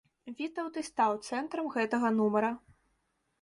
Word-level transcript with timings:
Вітаўт 0.37 0.79
і 0.81 0.83
стаў 0.87 1.19
цэнтрам 1.27 1.69
гэтага 1.75 2.13
нумара. 2.17 2.51